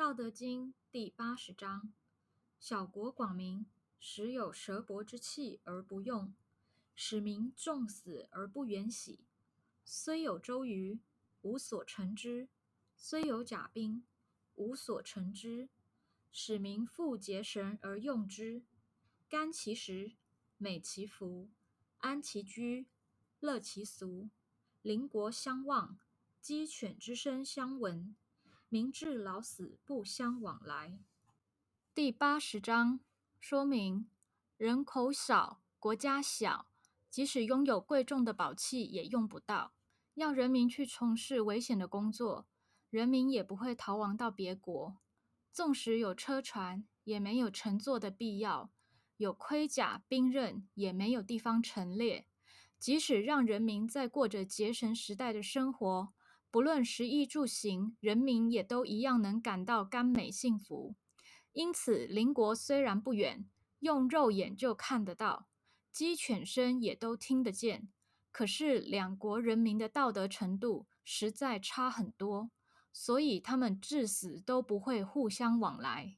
[0.00, 1.92] 道德经》第八十章：
[2.58, 3.66] 小国广民，
[3.98, 6.32] 时有蛇伯之气而不用，
[6.94, 9.26] 使民重死而不远徙。
[9.84, 11.00] 虽有周瑜，
[11.42, 12.48] 无所成之；
[12.96, 14.02] 虽有甲兵，
[14.54, 15.68] 无所成之。
[16.32, 18.62] 使民复结绳而用之，
[19.28, 20.12] 甘其食，
[20.56, 21.50] 美其服，
[21.98, 22.86] 安其居，
[23.38, 24.30] 乐其俗。
[24.80, 25.98] 邻国相望，
[26.40, 28.16] 鸡犬之声相闻。
[28.72, 30.96] 民至老死不相往来。
[31.92, 33.00] 第八十章
[33.40, 34.08] 说明：
[34.56, 36.70] 人口少，国家小，
[37.10, 39.72] 即使拥有贵重的宝器，也用不到。
[40.14, 42.46] 要人民去从事危险的工作，
[42.90, 44.98] 人民也不会逃亡到别国。
[45.50, 48.70] 纵使有车船，也没有乘坐的必要；
[49.16, 52.28] 有盔甲兵刃，也没有地方陈列。
[52.78, 56.12] 即使让人民在过着结绳时代的生活。
[56.50, 60.96] 不论食衣住行，人民也都一样能感到甘美幸福。
[61.52, 65.46] 因此，邻国虽然不远，用肉眼就看得到，
[65.92, 67.88] 鸡犬声也都听得见，
[68.32, 72.50] 可是两国人民的道德程度实在差很多，
[72.92, 76.16] 所以他们至死都不会互相往来。